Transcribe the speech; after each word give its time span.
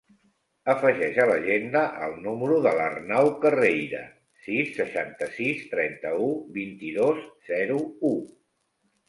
Afegeix 0.71 1.17
a 1.23 1.25
l'agenda 1.31 1.83
el 2.05 2.15
número 2.23 2.57
de 2.67 2.71
l'Arnau 2.79 3.29
Carreira: 3.43 4.01
sis, 4.47 4.73
seixanta-sis, 4.79 5.61
trenta-u, 5.75 6.33
vint-i-dos, 6.59 7.23
zero, 7.53 7.79
u. 8.13 8.15